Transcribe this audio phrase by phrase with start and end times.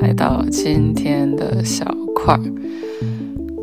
[0.00, 1.84] 来到今天的小
[2.14, 2.40] 块儿。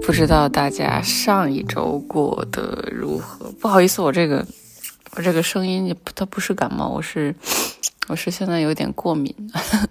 [0.01, 3.51] 不知道大家上一周过得如何？
[3.59, 4.45] 不好意思，我这个
[5.15, 7.35] 我这个声音，它不是感冒，我是
[8.07, 9.33] 我是现在有点过敏。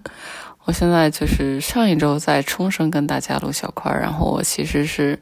[0.65, 5.17] 我现在就是上一周在冲绳跟大家录小块儿，然后我其实是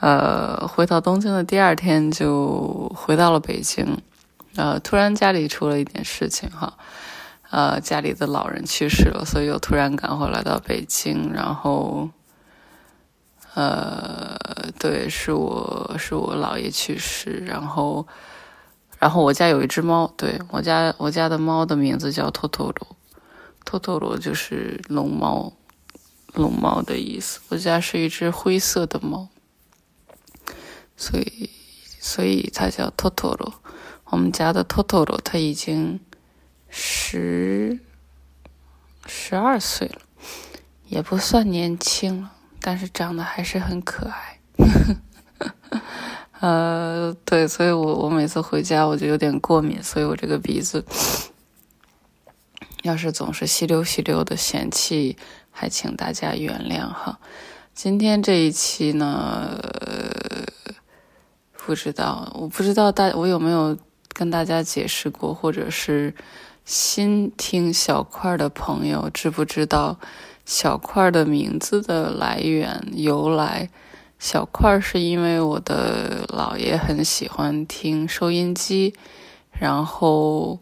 [0.00, 3.86] 呃回到东京的第二天就回到了北京，
[4.56, 6.74] 呃，突然家里出了一点事情哈。
[7.48, 11.32] 呃，家里的老人去世了，所以又突然赶回来到北京。
[11.32, 12.10] 然后，
[13.54, 14.36] 呃，
[14.80, 17.44] 对，是我是我姥爷去世。
[17.46, 18.04] 然后，
[18.98, 22.96] 然后我家有一只猫，对我家我家的猫的名字叫托托罗，
[23.64, 25.52] 托托罗就是龙猫，
[26.34, 27.38] 龙猫的意思。
[27.50, 29.28] 我家是一只灰色的猫，
[30.96, 31.48] 所以
[32.00, 33.54] 所以它叫托托罗。
[34.06, 36.00] 我们家的托托罗它已经。
[36.78, 37.80] 十
[39.06, 40.02] 十二岁了，
[40.88, 44.38] 也不算年轻了，但是长得还是很可爱。
[46.40, 50.84] 呃，对，所以我我每次回家我就有点过敏，所以我这个鼻子
[52.82, 55.16] 要是总是吸溜吸溜的，嫌弃
[55.50, 57.18] 还请大家原谅哈。
[57.74, 60.44] 今天这一期呢，呃
[61.56, 63.78] 不知道，我不知道大我有没有
[64.12, 66.14] 跟大家解释过，或者是。
[66.66, 70.00] 新听小块的朋友，知不知道
[70.44, 73.70] 小块的名字的来源由来？
[74.18, 78.94] 小块是因为我的姥爷很喜欢听收音机，
[79.52, 80.58] 然后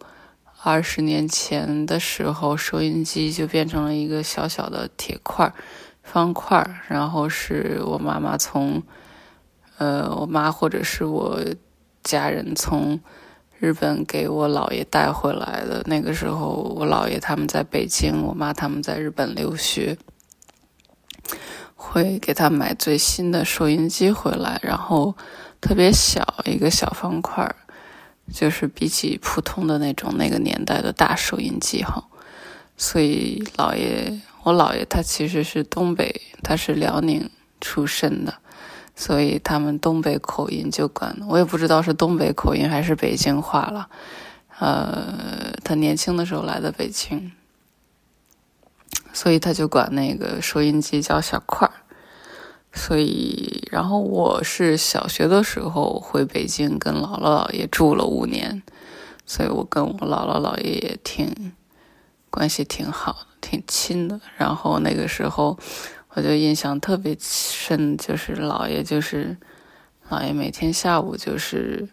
[0.63, 5.55] 二十年前的时候，收音机就变成了一个小小的铁块、
[6.03, 8.83] 方块，然后是我妈妈从，
[9.79, 11.41] 呃，我妈或者是我
[12.03, 13.01] 家人从。
[13.65, 19.97] 日本给我姥爷带回来的那个时候，我姥爷他们在北京，我妈他们在日本留学，
[21.75, 25.17] 会给他买最新的收音机回来，然后
[25.63, 27.57] 特别小一个小方块，
[28.31, 32.05] 就是比起普通的那种那个年代的大收音机哈，
[32.77, 37.31] 所以姥爷我姥爷他其实是东北，他是辽宁
[37.63, 38.35] 出身的。
[38.97, 43.89] 所以他们东北口音就管，我也不知道是东北口音还是北京话了。
[44.61, 47.33] 呃，他年轻的时候来的北京，
[49.13, 51.75] 所以他就管那个收音机叫小块儿。
[52.73, 58.63] 所以，然后我是小学的时候回北京跟姥姥姥爷住了五年，
[59.27, 61.53] 所以我跟我姥姥姥爷也挺
[62.31, 64.21] 关系挺好，挺亲的。
[64.37, 65.59] 然后那个时候。
[66.15, 69.37] 我就印象特别深，就是姥爷，就是
[70.09, 71.89] 姥爷每天下午就是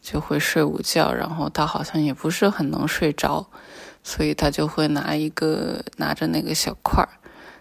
[0.00, 3.50] 就会睡午觉，然后他好像也不是很能睡着，
[4.02, 7.08] 所以他就会拿一个拿着那个小块儿，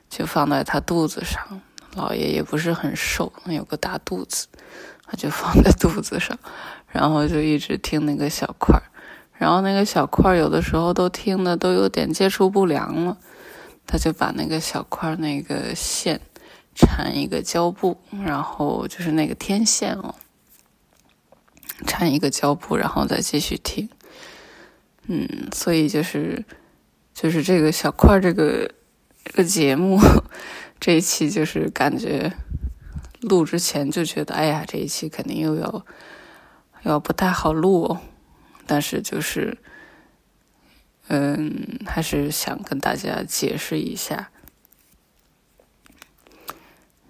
[0.10, 1.62] 就放在他肚子上。
[1.96, 4.48] 姥爷也不是很瘦，有个大肚子，
[5.06, 6.38] 他就放在肚子上，
[6.88, 8.84] 然后就一直听那个小块儿，
[9.34, 13.18] 然后那个小块儿有的时候都听的都有点接触不良了。
[13.88, 16.20] 他就把那个小块那个线
[16.76, 20.14] 缠一个胶布，然后就是那个天线哦，
[21.86, 23.90] 缠一个胶布，然后再继续听。
[25.08, 26.44] 嗯，所以就是
[27.14, 28.70] 就是这个小块这个
[29.24, 29.98] 这个节目
[30.82, 32.34] 这一期就是感觉
[33.22, 35.86] 录之前就觉得，哎呀，这一期肯定又要
[36.84, 38.02] 要不太好录哦，
[38.66, 39.58] 但是就是。
[41.08, 44.30] 嗯，还是想跟大家解释一下。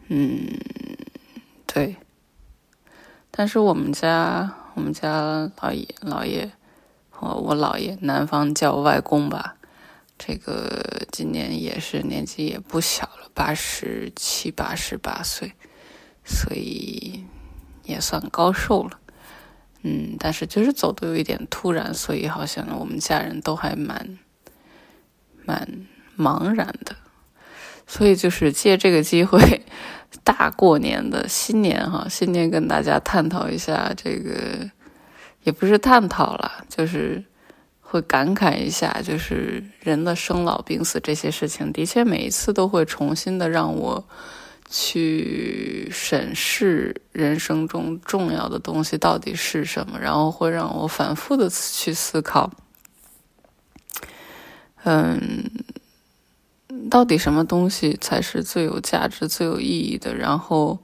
[0.08, 0.60] 嗯，
[1.66, 1.96] 对。
[3.32, 6.52] 但是我们家，我们家老爷、老爷，
[7.20, 9.56] 我我姥爷，南方叫外公吧。
[10.18, 15.54] 这个今年也是年纪也不小了，八十七、八十八岁，
[16.26, 17.26] 所以
[17.84, 19.00] 也算高寿了。
[19.88, 24.20] 嗯，但是就是走的有一点突然，所以好像我们家人都还蛮
[25.46, 25.66] 蛮
[26.18, 26.94] 茫然的，
[27.88, 29.62] 所以就是借这个机会，
[30.26, 34.70] 大过年的新年哈，新年跟大家探讨一下这个，
[35.44, 37.24] 也不是探讨了，就是
[37.80, 44.06] 会感慨一下，就是人的生老病死这些事情，的确每一次都会重新的让我。
[44.70, 52.52] 去审视人生中重要的东西到底是什么，然后会让我反复的去思考，
[54.84, 55.50] 嗯，
[56.90, 60.14] 到底什么东西才是最有价值、最有意义的？
[60.14, 60.80] 然后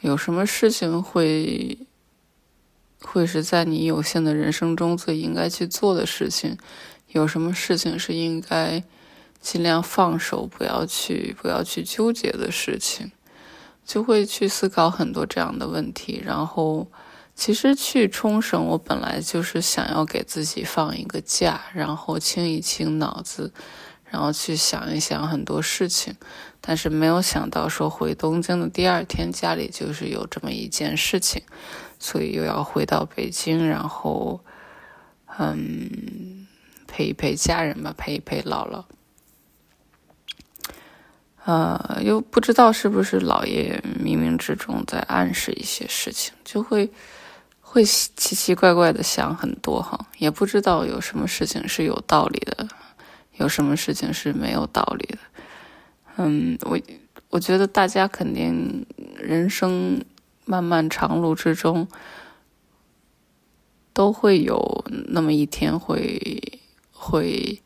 [0.00, 1.78] 有什么事情会
[3.00, 6.58] 会是在你有限的人生中最应该去做的事情？
[7.08, 8.84] 有什么事情是应该？
[9.40, 13.12] 尽量放手，不要去不要去纠结的事情，
[13.84, 16.20] 就会去思考很多这样的问题。
[16.24, 16.90] 然后，
[17.34, 23.52] 其实去冲绳，我本来就是想要给自己放一个假，然后清一清脑子，
[24.04, 26.14] 然后去想一想很多事情。
[26.60, 31.42] 但是没有想到，说回东京的第二天，家里就是有这么一件事情，
[32.00, 34.40] 所以又要回到北京，然后，
[35.38, 36.48] 嗯，
[36.88, 38.84] 陪一陪家人吧，陪一陪姥姥。
[41.46, 46.90] 呃，又不知道是不是姥爷冥冥之中在暗示一些事情，就会
[47.60, 52.66] 会奇奇怪怪的想很多哈，也不知道有什么事情是有道理的，
[53.36, 55.18] 有什么事情是没有道理的。
[56.16, 56.76] 嗯，我
[57.30, 58.84] 我觉得大家肯定
[59.16, 60.04] 人生
[60.44, 61.86] 漫漫长路之中，
[63.92, 66.60] 都会有那么一天会
[66.90, 67.62] 会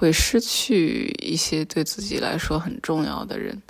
[0.00, 3.60] 会失去一些对自己来说很重要的人，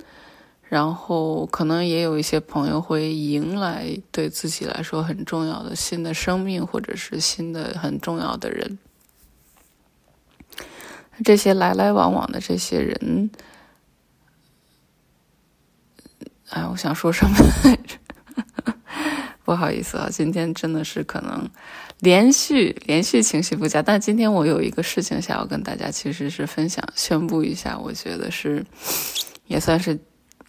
[0.63, 8.79] 然后可能也有一些朋友会迎来对自己来说很重要的新的生命，或者是新的很重要的人。
[11.25, 13.29] 这些来来往往的这些人。
[16.47, 17.35] 哎，我想说什么
[17.65, 17.97] 来着？
[19.43, 21.49] 不好意思啊，今天真的是可能
[22.01, 23.81] 连续连续情绪不佳。
[23.81, 28.65] 但今天我有一个事情想要跟大家，其实是分享宣布一下，我觉得是
[29.47, 29.97] 也算是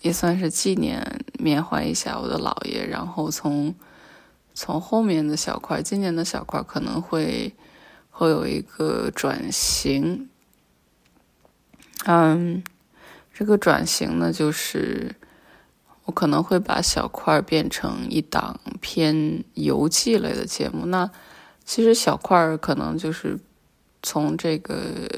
[0.03, 1.01] 也算是纪念
[1.39, 2.85] 缅怀一下我的姥爷。
[2.85, 3.73] 然后从
[4.53, 7.55] 从后面的小块，今年的小块可能会
[8.11, 10.29] 会有一个转型。
[12.07, 12.65] 嗯，
[13.33, 15.15] 这个转型呢，就是。
[16.05, 20.85] 我可能会把小块变成一档偏游记类的节目。
[20.87, 21.09] 那
[21.65, 23.39] 其实小块可能就是
[24.03, 25.09] 从这个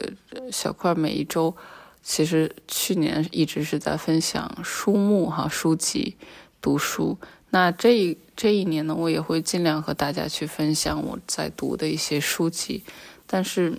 [0.53, 1.55] 小块每一周，
[2.03, 6.17] 其实去年一直是在分享书目哈书籍
[6.61, 7.19] 读书。
[7.51, 12.85] 那这一这一年呢，我也会尽量和大家去分享我在读的一些书籍。
[13.27, 13.79] 但是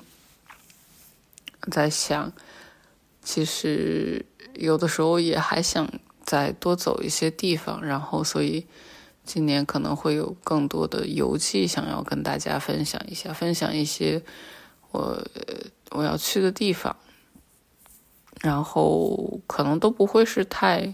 [1.71, 2.31] 在想，
[3.21, 5.89] 其实有的时候也还想。
[6.25, 8.65] 再多走一些地方，然后所以
[9.25, 14.21] 今年可能会有更多的游记想要跟大家分享一下，分享一些
[14.91, 15.21] 我
[15.89, 16.95] 我要去的地方，
[18.41, 20.93] 然后可能都不会是太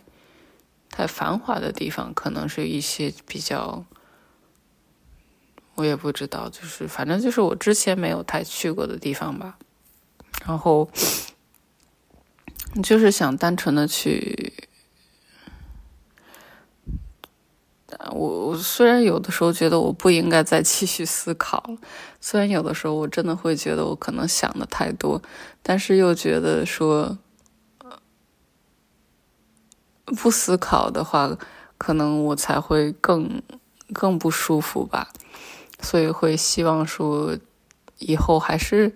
[0.90, 3.84] 太繁华的地方，可能是一些比较
[5.76, 9.58] 我也不知道，就是反正就是我之前没有太去过的地方吧，
[10.46, 10.90] 然后
[12.82, 14.61] 就是想单纯的去。
[18.22, 21.78] 我我虽然有的时候觉得我不应该再继续思考了，
[22.20, 25.20] 虽然有的时候我真的会觉得我可能想的太多，
[25.64, 27.18] 但是又觉得说
[30.06, 31.36] 不思考的话，
[31.80, 33.42] 可能我才会更
[33.92, 35.08] 更不舒服吧，
[35.82, 37.36] 所以会希望说
[37.98, 38.94] 以后还是，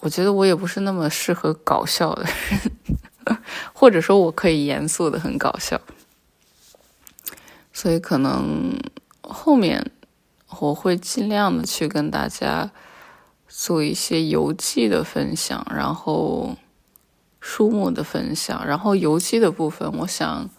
[0.00, 3.38] 我觉得我也不是那么适合搞笑的人，
[3.74, 5.78] 或者说我可以严肃的很搞笑。
[7.80, 8.78] 所以可能
[9.22, 9.90] 后面
[10.58, 12.70] 我会尽量的去跟大家
[13.48, 16.56] 做一些游记的分享，然后
[17.40, 20.50] 书目的分享，然后游记的部分，我想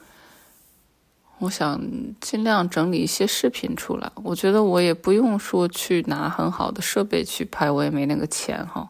[1.37, 1.79] 我想
[2.19, 4.11] 尽量整理一些视频出来。
[4.23, 8.89] 我觉得我也不用说去拿很好的设备去拍，我也没那个钱哈。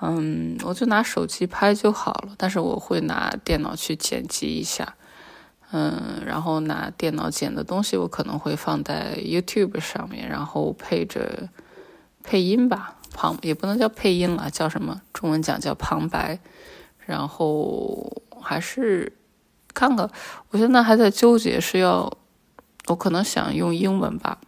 [0.00, 4.94] 嗯，我就拿手机拍就好了，但是我会拿电脑去剪辑一下。
[5.76, 11.48] 嗯，然后拿电脑剪的东西，我可能会放在 YouTube 上面，然后配着
[12.22, 15.02] 配音吧，旁也不能叫配音了，叫什么？
[15.12, 16.38] 中文讲叫旁白。
[17.06, 19.12] 然后还是
[19.74, 20.08] 看看，
[20.50, 22.18] 我现在还在纠结是要，
[22.86, 24.38] 我可能想用英文吧。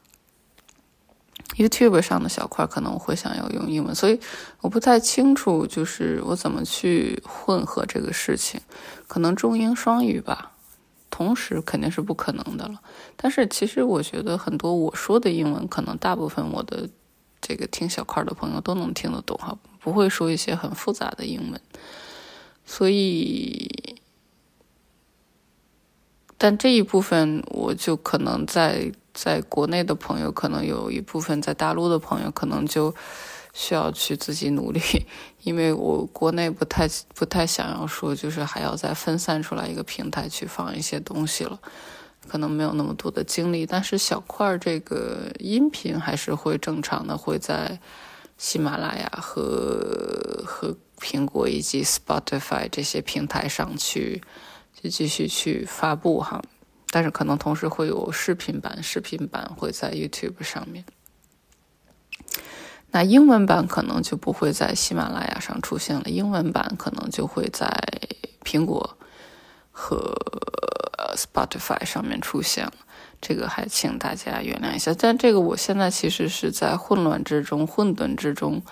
[1.57, 4.21] YouTube 上的小块可能我会想要用英文，所以
[4.61, 8.61] 我不太清楚，就是我怎么去混合这个事情，
[9.09, 10.53] 可能中英双语吧。
[11.11, 12.81] 同时肯定是不可能的了，
[13.17, 16.89] 但是其实我觉得很多我说的英文，可能大部分我的
[17.41, 21.61] 这个听小块的朋友都能听得懂哈，不会说一些很复杂的英文。
[22.65, 23.97] 所以，
[26.37, 32.95] 但这一部分我就可能在在国内的朋友，可能有一部分在大陆的朋友，可能就。
[33.59, 34.81] 需要去自己努力，
[35.43, 41.59] 因为我国内不太不太想要说，就是还要再分散出来一个平台去放一些东西了，
[42.29, 43.65] 可能没有那么多的精力。
[43.65, 47.81] 但是小块这个音频还是会正常的，会在
[48.37, 54.23] 喜马拉雅和和苹果以及 Spotify 这些平台上去，
[54.83, 56.43] 就继续去发布哈。
[56.91, 60.85] 但是可能同时会有视频版，视频版会在 YouTube 上面。
[62.97, 67.69] 那英文版可能就不会在喜马拉雅上出现了，英文版可能就会在
[68.43, 68.97] 苹果
[69.71, 70.15] 和
[71.15, 72.73] Spotify 上面出现了。
[73.21, 74.95] 这个还请大家原谅一下。
[74.99, 78.63] 但这个我现在其实是在混乱之中、混沌之中，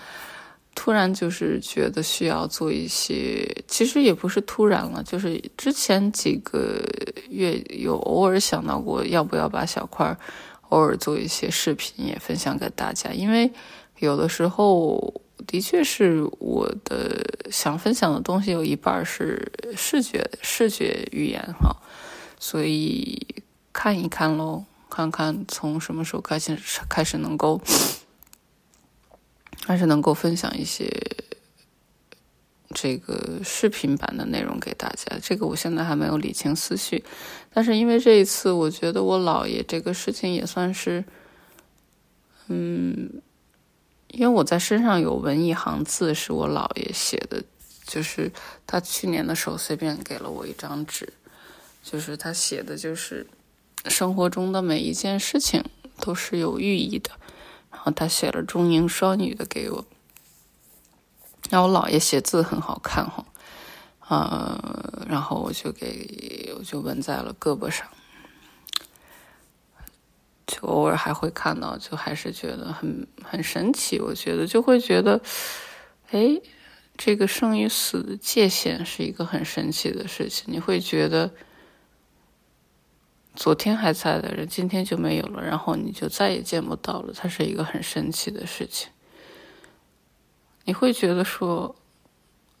[0.73, 6.83] 突然就是觉得需要做一些，其实也不是突然了，就是之前几个
[7.29, 10.17] 月有偶尔想到过，要不要把小块
[10.69, 13.53] 偶尔做一些视频也分享给大家，因为。
[13.99, 21.75] 有的时候，的确是我的想分享的东西有一半是视觉视觉语言哈，
[22.37, 23.25] 所以
[23.71, 26.57] 看一看喽，看看从什么时候开始
[26.89, 27.61] 开始能够，
[29.65, 30.89] 开始能够分享一些
[32.73, 35.17] 这个视频版的内容给大家。
[35.21, 37.03] 这个我现在还没有理清思绪，
[37.53, 41.05] 但是因为这一次，我觉得我姥爷这个事情也算是，
[42.47, 43.21] 嗯。
[44.15, 47.43] 因为我在身上有纹一行字，是我姥爷写的，
[47.85, 48.31] 就是
[48.65, 51.11] 他去年的时候随便给了我一张纸，
[51.83, 53.27] 就是他写的，就是
[53.89, 55.61] 生活中的每一件事情
[55.99, 57.11] 都是有寓意的。
[57.69, 59.85] 然后他写了中英双语的给我，
[61.49, 63.25] 然后我姥爷写字很好看哈，
[64.07, 67.85] 呃，然后我就给我就纹在了胳膊上。
[70.47, 73.99] 就偶尔还会看到，就还是觉得很很神奇。
[73.99, 75.19] 我觉得就会觉得，
[76.11, 76.39] 哎，
[76.95, 80.45] 这个生与死的界限是一个很神奇的事情。
[80.47, 81.31] 你会觉得，
[83.33, 87.11] 昨天还在的人，今天就没有了，然后你就再也见不到了。
[87.11, 88.89] 它是一个很神奇的事情。
[90.65, 91.75] 你会觉得说，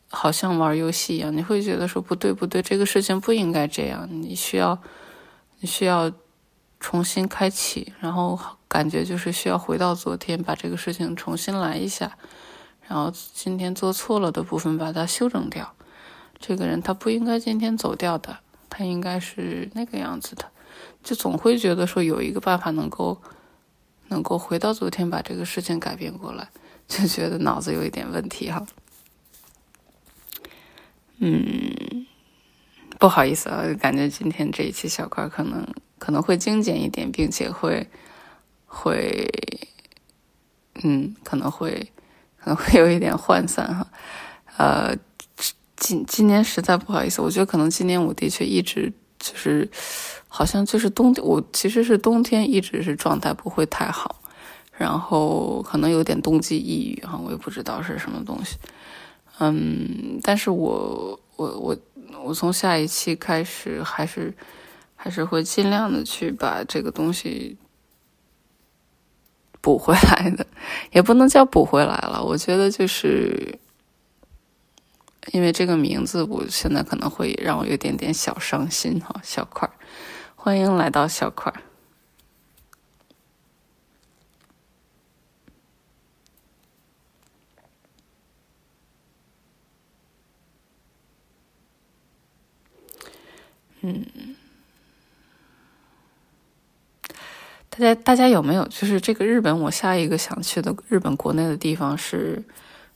[0.09, 1.35] 好像玩游戏一样。
[1.35, 4.09] 你会觉得说，不对不对，这个事情不应该这样。
[4.11, 4.81] 你需要，
[5.59, 6.11] 你需要。
[6.85, 12.15] 重新开启，然后感觉就是需要回到昨天，把这个事情重新来一下，
[12.87, 15.73] 然后今天做错了的部分把它修正掉。
[16.37, 18.37] 这个人他不应该今天走掉的，
[18.69, 20.45] 他应该是那个样子的。
[21.03, 23.19] 就总会觉得说有一个办法能够
[24.09, 26.47] 能够回到昨天，把这个事情改变过来，
[26.87, 28.63] 就觉得脑子有一点问题哈。
[31.17, 31.64] 嗯，
[33.05, 35.63] 不好意思啊，感觉今天这一期小块可能。
[35.97, 37.87] 可能会精简一点，并且会
[38.65, 39.25] 会，
[40.83, 41.89] 嗯，可能会
[42.37, 43.87] 可能会有一点涣散哈。
[44.57, 44.95] 呃，
[45.77, 49.67] 今今年实在不好意思，我觉得可能今年我的确一直就是
[50.27, 54.21] 好像就是冬，我其实是冬天一直是状态不会太好，
[54.73, 58.57] 然后可能有点冬季抑郁哈，我也不知道是什么东西。
[59.39, 61.77] 嗯，但是我我我
[62.23, 64.33] 我从下一期开始还是。
[64.97, 67.57] 还是会尽量的去把这个东西
[69.61, 70.47] 补回来的，
[70.93, 72.23] 也不能叫补回来了。
[72.23, 73.59] 我觉得就是
[75.31, 79.21] 因为这个名字，我现在可能会让我有点点小伤心哈。
[79.21, 79.69] 小块，
[80.35, 81.53] 欢迎来到小块。
[93.85, 94.35] 嗯。
[97.69, 99.59] 大家，大家有没有就是这个日本？
[99.59, 102.41] 我下一个想去的日本国内的地方是，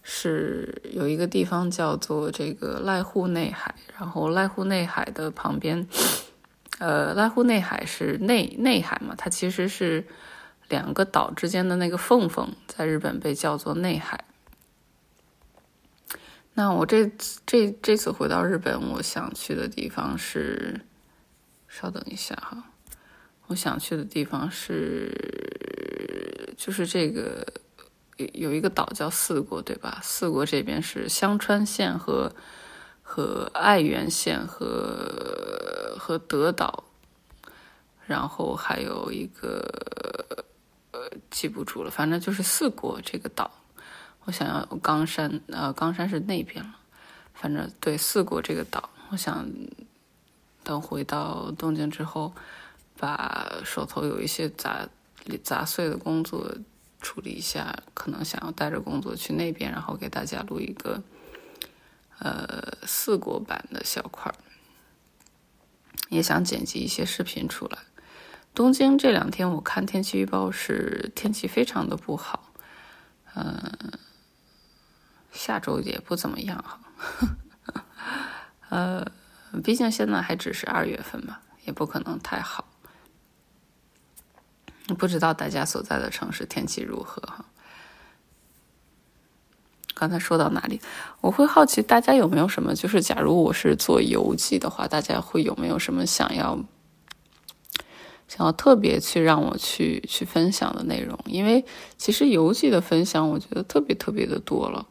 [0.04, 3.76] 是有一个地方叫做这个濑户内海。
[3.98, 5.86] 然后濑户内海的旁边，
[6.78, 9.14] 呃，濑户内海是内内海嘛？
[9.18, 10.06] 它其实是
[10.70, 14.24] 两个岛之间的那个缝缝，在日本被叫做内海。
[16.60, 17.10] 那我这
[17.46, 20.82] 这这次回到日本，我想去的地方是，
[21.70, 22.62] 稍等一下哈。
[23.48, 27.48] 我想去的地方是，就是这个
[28.18, 30.02] 有有一个岛叫四国，对吧？
[30.04, 32.36] 四国这边是香川县和
[33.02, 36.84] 和爱媛县和和德岛，
[38.06, 39.64] 然后还有一个
[40.92, 43.50] 呃记不住了，反正就是四国这个岛。
[44.26, 46.76] 我想要冈山，呃，冈山是那边了，
[47.34, 49.48] 反正对四国这个岛，我想
[50.64, 52.34] 等回到东京之后。
[53.02, 54.86] 把手头有一些杂
[55.42, 56.54] 杂碎的工作
[57.00, 61.02] 处理一下，可能想要带着工作去那边，然后给大家录一个
[62.18, 64.36] 呃四国版的小块儿，
[66.10, 67.78] 也想剪辑一些视频出来。
[68.54, 72.52] 东京这两天我看天气预报是天气非常的不好，
[73.34, 73.80] 嗯，
[75.32, 76.80] 下周也不怎么样哈。
[78.70, 79.06] 呃，
[79.64, 82.66] 毕竟现在还只是二月份嘛，也不可能太好。
[84.98, 87.46] 不知道大家所在的城市天气如何哈？
[89.94, 90.82] 刚才说到哪里？
[91.22, 96.58] 我会好奇大家有没有什么，就是假如我是做游记的话，大家会有没有什么想要
[98.28, 101.20] 想要特别去让我去去分享的内容？
[101.26, 101.66] 因为
[101.98, 104.88] 其实游记的分享，我觉得特别特别的多了，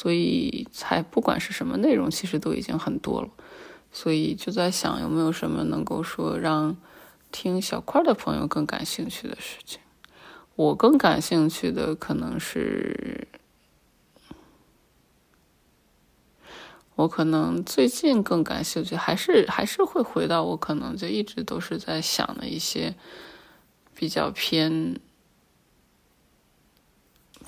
[0.00, 3.28] 所以才不管是什么内容，其实都已经很多了。
[3.90, 6.76] 所以就在想，有没有什么能够说让
[7.32, 9.80] 听小块的朋友更感兴趣的事情？
[10.54, 13.26] 我更感兴趣的可能是。
[16.94, 22.94] 我可能最近更感兴趣，还是还是会回到我可能就一直都是在想的一些
[23.96, 25.00] 比较偏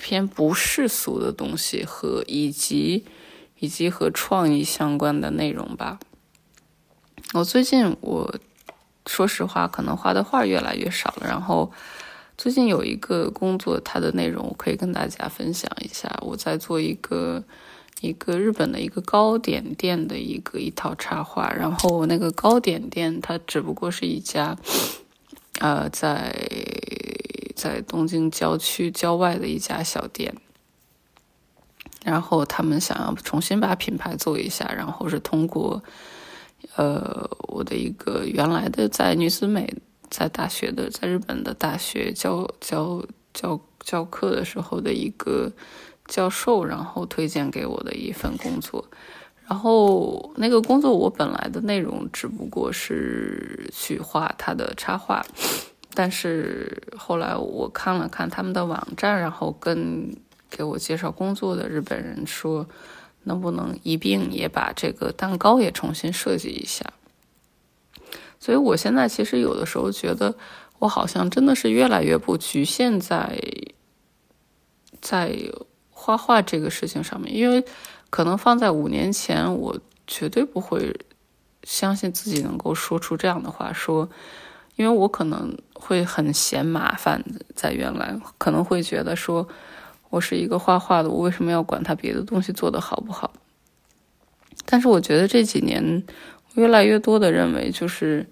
[0.01, 3.05] 偏不世俗的东西和以及
[3.59, 5.99] 以及和创意相关的内容吧。
[7.33, 8.35] 我最近我
[9.05, 11.27] 说实话，可能画的画越来越少了。
[11.27, 11.71] 然后
[12.37, 16.19] 最近有一个工作，它的内容我可以跟大家分享一下。
[16.21, 17.43] 我在做一个。
[17.99, 24.57] 一个日本的一个糕点店的一个一套插画，然后那个糕点店它只不过是一家，
[25.59, 26.35] 呃，在
[27.61, 30.33] 在东京郊区郊外的一家小店，
[32.03, 35.83] 然后他们想要重新把品牌做一下，然后是通过，
[36.75, 39.71] 呃，我的一个原来的在女子美
[40.09, 45.51] 在大学的在日本的大学教教教教课的时候的一个。
[46.07, 48.85] 教授，然后推荐给我的一份工作，
[49.47, 55.25] 然后那个工作我本来的内容只不过是去画他的插画，
[55.93, 60.15] 但是后来我看了看他们的网站，然后跟
[60.49, 62.67] 给我介绍工作的日本人说，
[63.23, 66.85] 能不能一并也把这个蛋糕也重新设计一下。
[68.39, 70.35] 所以我现在其实有的时候觉得，
[70.79, 73.39] 我好像真的是越来越不局限在
[75.01, 75.35] 在。
[76.03, 77.63] 画画这个事情上面，因为
[78.09, 80.99] 可能放在五年前，我绝对不会
[81.63, 83.71] 相信自己能够说出这样的话。
[83.71, 84.09] 说，
[84.75, 87.23] 因为我可能会很嫌麻烦，
[87.55, 89.47] 在原来可能会觉得说，
[90.09, 93.31] 我是一个画画的，我为什么要管他别的东西做得好不好？
[94.65, 96.03] 但是我觉得这几年，
[96.55, 98.29] 越来越多的认为，就是，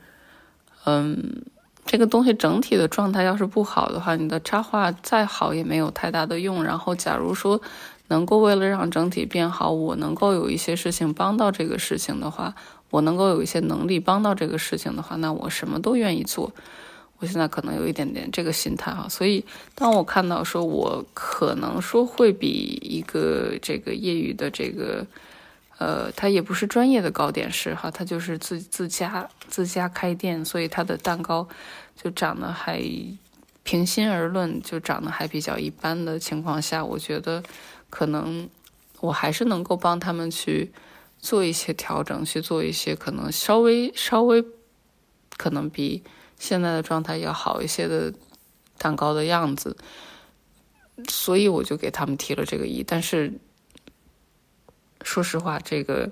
[0.86, 1.43] 嗯。
[1.86, 6.63] 这个东西整体的状态要是不好的话，你的插画再好也没有太大的用。
[6.63, 7.60] 然后，假如说
[8.10, 12.54] 能够为了让整体变好，我能够有一些事情帮到这个事情的话，
[12.89, 16.52] 我能够有一些能力帮到这个事情的话，那我什么都愿意做。
[17.19, 19.43] 我现在可能有一点点这个心态哈，所以
[19.75, 25.06] 当我看到说我可能说会比一个这个业余的这个。
[25.82, 31.47] 呃，他也不是专业的糕点师哈，他就是自自家自家开店，所以他的蛋糕
[31.95, 32.84] 就长得还，
[33.63, 37.41] 平心而论就长得还比较一般的情况下，我觉得
[37.89, 38.49] 可能
[38.99, 40.69] 我还是能够帮他们去
[41.19, 44.43] 做一些调整，去做一些可能稍微稍微
[45.38, 46.03] 可能比
[46.38, 48.12] 现在的状态要好一些的
[48.77, 49.77] 蛋糕的样子，
[51.08, 53.34] 所以我就给他们提了这个议，但是。
[55.01, 56.12] 说实话，这个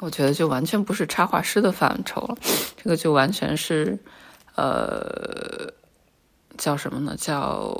[0.00, 2.38] 我觉得就完全不是插画师的范畴了，
[2.74, 3.98] 这个就完全是
[4.54, 5.70] 呃
[6.58, 7.14] 叫什么呢？
[7.18, 7.74] 叫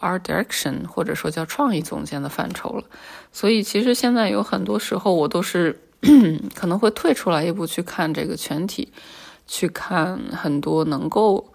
[0.00, 2.84] art direction，或者说叫创意总监的范畴了。
[3.32, 5.80] 所以其实现在有很多时候，我都是
[6.54, 8.92] 可能会退出来一步去看这个全体，
[9.46, 11.52] 去看很多能够。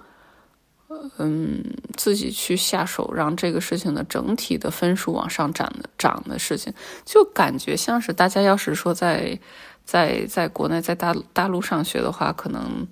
[1.17, 1.63] 嗯，
[1.95, 6.73] 自己去下手，让这个事情的整体的分数往上涨的涨的事情，
[7.05, 9.39] 就感觉像是大家要是说在
[9.85, 12.85] 在在国内在大大陆上学的话，可能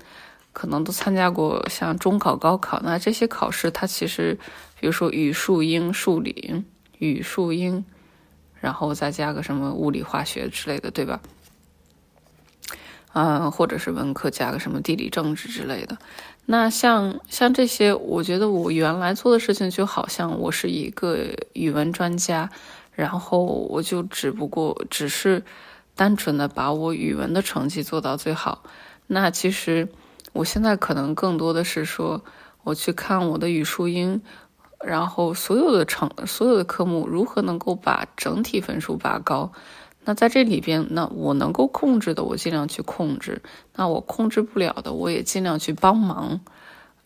[0.60, 4.38] 可能都参加过像中考、高考，那这些考试它其实，
[4.78, 6.66] 比如说语数英数理
[6.98, 7.86] 语数英，
[8.60, 11.22] 然后再加个什么物理化学之类的，对吧？
[13.14, 15.98] 嗯，或者是文科加个什么地理政治之类的。
[16.46, 22.50] 那像像这些，我觉得我原来做的事情就好像我是一个语文专家，
[22.92, 25.42] 然后我就只不过只是
[25.96, 28.64] 单纯的把我语文的成绩做到最好。
[29.08, 29.88] 那其实
[30.34, 32.24] 我现在可能更多的是说，
[32.64, 34.22] 我去看我的语数英，
[34.84, 39.52] 然后所有的成所有的科目如何能够把整体分数拔高。
[40.06, 43.42] 那在这里边，那我能够控制的，我尽量去控制；
[43.76, 46.40] 那我控制不了的，我也尽量去帮忙，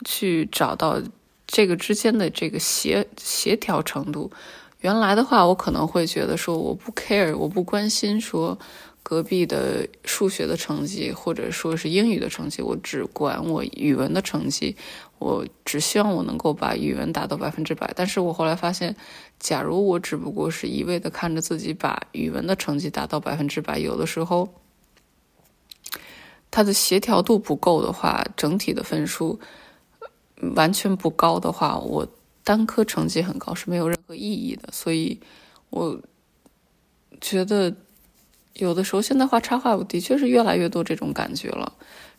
[0.06, 1.02] 去找到
[1.48, 4.32] 这个之间的这个协协调程度。
[4.80, 8.58] 原来的话，我可能会觉得说我不 care，我不关心说
[9.04, 14.76] 隔壁的数学的成绩或者说是英语的成绩，我只管我语文的成绩，
[15.20, 17.94] 我只希望我能够把语文达到百分之百。
[17.96, 18.96] 但是我后来发现，
[19.40, 24.48] 假如我只不过是一味的看着自己把语文的成绩达到百分之百，有的时候
[26.50, 29.40] 它的协调度不够的话，整体的分数
[30.56, 32.08] 完全不高的话，我。
[32.46, 35.18] 单科成绩很高是没有任何意义的，所以
[35.70, 35.98] 我
[37.22, 37.74] 觉得
[38.54, 41.74] 有的时候现在画插画，我的确是越来越多这种感觉了。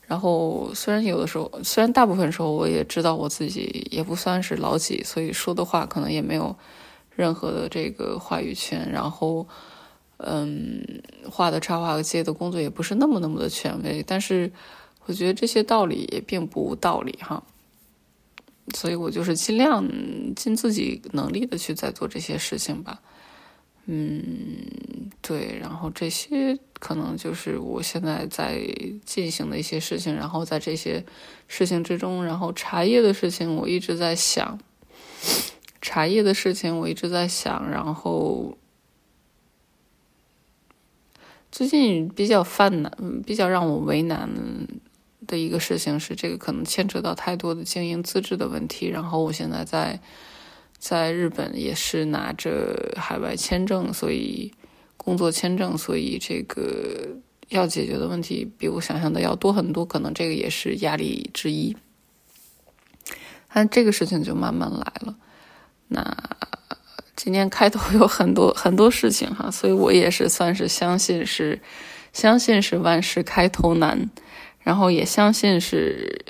[0.07, 6.55] 然后虽然有的时候，虽然大部分时候我也知道我自己也不算是老几，所以说的话可能也没有
[7.15, 8.91] 任何的这个话语权。
[8.93, 9.47] 然后，
[10.19, 10.85] 嗯，
[11.31, 14.53] 画的插画和接的工作也不是那么那么的权威，但是
[15.07, 17.43] 我觉得这些道理也并不无道理哈。
[18.75, 19.87] 所以我就是尽量
[20.35, 23.01] 尽自己能力的去在做这些事情吧，
[23.87, 28.61] 嗯，对，然后这些可能就是我现在在
[29.05, 31.05] 进行的一些事情，然后在这些
[31.49, 34.59] 事情之中，然后茶叶的事情我一直在想，
[35.83, 38.57] 茶叶的事情我一直在想，然后
[41.53, 44.29] 最近比较犯难，比较让我为难。
[45.27, 48.89] 的一个事情是，这个可能牵扯到太多的经营资质的问题。
[48.89, 49.99] 然后我现在在
[50.85, 54.53] 在日本也是拿着海外签证，所以
[54.99, 57.09] 工作签证，所以这个
[57.49, 59.83] 要解决的问题比我想象的要多很多。
[59.83, 61.75] 可能这个也是压力之一。
[63.51, 65.17] 但这个事情就慢慢来了。
[65.89, 66.15] 那
[67.17, 71.63] 今天开头有很多很多事情哈，所以我也是算是相信是
[72.13, 74.11] 相信是万事开头难。
[74.61, 76.27] 然后也相信是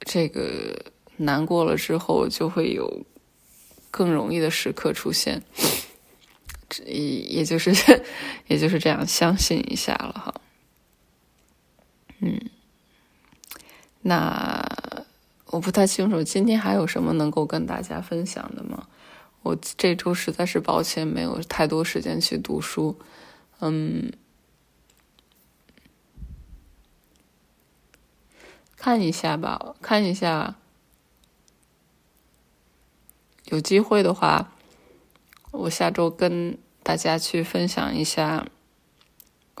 [0.00, 0.74] 这个
[1.18, 3.04] 难过了之后就会有
[3.96, 5.40] 更容易的时刻出现，
[6.84, 6.94] 也
[7.36, 7.70] 也就是
[8.48, 10.34] 也就是这样相信一下了哈。
[12.18, 12.50] 嗯，
[14.02, 14.66] 那
[15.46, 18.88] 我不太清楚今天还有什么能够跟大家分享的吗？
[19.42, 22.98] 我这周实在是抱歉，没有太多时间去读书。
[23.60, 24.10] 嗯。
[28.76, 30.56] 看一下吧，看一下，
[33.54, 34.50] 有机会的话，
[35.52, 38.44] 我下周跟大家去分享一下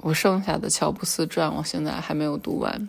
[0.02, 2.88] 我剩下的乔布斯传，我现在还没有读完。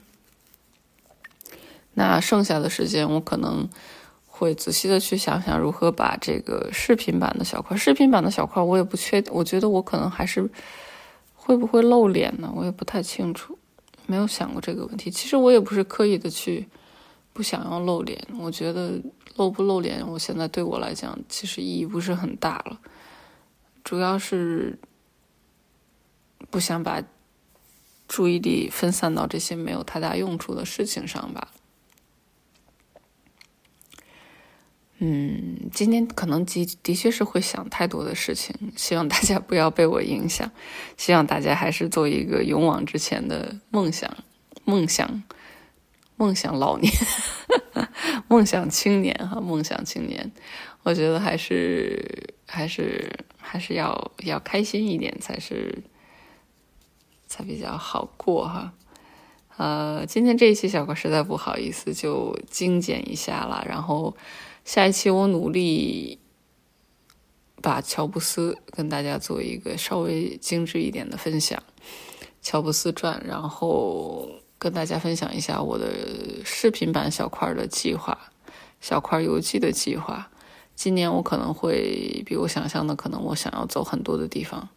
[1.94, 3.70] 那剩下的时间，我可能
[4.26, 10.50] 会仔细的去想想如何把这个视频版的小块，视频版的小块，我也不确，我觉得我可能还是
[11.36, 12.52] 会不会露脸呢？
[12.56, 13.60] 我也不太清楚。
[14.08, 15.12] 没有想过这个问题。
[15.12, 16.68] 其实我也不是刻意的去
[17.36, 18.18] 不想要露脸。
[18.40, 18.94] 我觉得
[19.36, 22.80] 露不露脸，我现在对我来讲其实意义不是很大了。
[23.84, 24.80] 主要是
[26.50, 27.04] 不想把
[28.08, 31.52] 注意力分散到这些没有太大用处的事情上吧。
[35.00, 40.50] 嗯，今天可能的的确是会想太多的事情，希望大家不要被我影响，
[40.96, 44.10] 希望大家还是做一个勇往直前的梦想、
[44.64, 45.22] 梦想、
[46.18, 46.92] 梦想老年、
[48.28, 50.32] 梦想青年哈，梦想青年，
[50.84, 55.84] 我觉得还是还是还是要要开心一点才是
[57.28, 58.74] 才比较好过哈。
[59.58, 64.16] 呃，今天这一期小哥实在不好意思，就精简一下了，然后。
[64.66, 66.18] 下一期我努力
[67.62, 71.62] 把乔布斯跟大家做一个稍微精致一点的分享，
[72.42, 74.28] 《乔布斯传》，然后
[74.66, 78.18] 跟大家分享一下我的视频版小块的计划，
[78.82, 80.32] 小块游记的计划。
[80.74, 84.68] 今年我可能会比我想象的，可能我想要走很多的地方，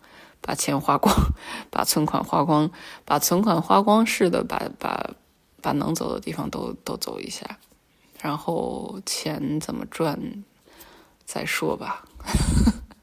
[0.42, 1.16] 把钱花光，
[1.72, 2.70] 把存款花光，
[3.06, 5.08] 把存款花光似的，把把
[5.62, 7.58] 把能走的地方都都走一下。
[8.20, 10.44] 然后钱怎么赚，
[11.24, 12.04] 再说吧。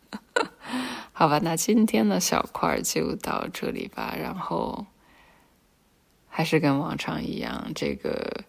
[1.13, 4.15] 好吧，那今天的小块就到这里吧。
[4.15, 4.85] 然后
[6.37, 8.43] 还是跟往常一样，这个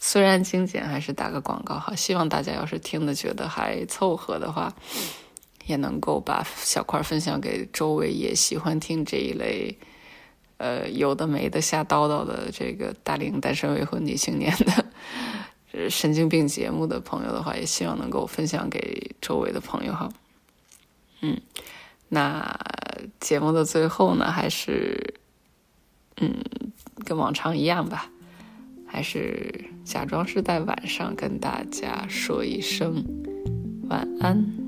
[0.00, 1.94] 虽然精简，还是打个广告哈。
[1.94, 4.74] 希望大家要是听的觉得还凑合的话，
[5.66, 9.76] 也能够把小块分享给周围也喜欢听这一类
[10.56, 15.90] 呃有的没的瞎叨叨的这个大龄单身未婚女青年的。
[15.90, 20.08] 神经病节目的朋友的话，也希望能够分享给周围的朋友哈。
[21.20, 21.38] 嗯，
[22.08, 22.58] 那
[23.20, 25.20] 节目的最后呢，还是
[26.18, 26.32] 嗯，
[27.04, 28.10] 跟往常一样吧，
[28.86, 33.04] 还是假装是在晚上跟大家说一声
[33.88, 34.63] 晚安。